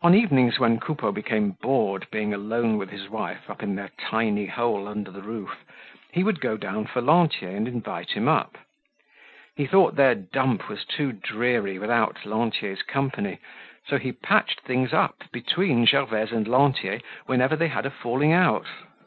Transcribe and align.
On 0.00 0.14
evenings 0.14 0.58
when 0.58 0.80
Coupeau 0.80 1.12
became 1.12 1.50
bored 1.60 2.06
being 2.10 2.32
alone 2.32 2.78
with 2.78 2.88
his 2.88 3.10
wife 3.10 3.50
up 3.50 3.62
in 3.62 3.74
their 3.76 3.90
tiny 4.00 4.46
hole 4.46 4.88
under 4.88 5.10
the 5.10 5.20
roof, 5.20 5.58
he 6.10 6.24
would 6.24 6.40
go 6.40 6.56
down 6.56 6.86
for 6.86 7.02
Lantier 7.02 7.50
and 7.50 7.68
invite 7.68 8.12
him 8.12 8.28
up. 8.28 8.56
He 9.56 9.66
thought 9.66 9.94
their 9.94 10.14
dump 10.14 10.70
was 10.70 10.86
too 10.86 11.12
dreary 11.12 11.78
without 11.78 12.24
Lantier's 12.24 12.80
company 12.80 13.40
so 13.86 13.98
he 13.98 14.10
patched 14.10 14.62
things 14.62 14.94
up 14.94 15.24
between 15.32 15.84
Gervaise 15.84 16.32
and 16.32 16.48
Lantier 16.48 17.00
whenever 17.26 17.54
they 17.54 17.68
had 17.68 17.84
a 17.84 17.90
falling 17.90 18.32
out. 18.32 18.64